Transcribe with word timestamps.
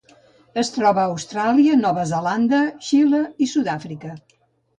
Es 0.61 0.71
troba 0.77 1.03
a 1.03 1.11
Austràlia, 1.15 1.75
Nova 1.81 2.07
Zelanda, 2.13 2.63
Xile 2.89 3.21
i 3.47 3.51
Sud-àfrica. 3.53 4.17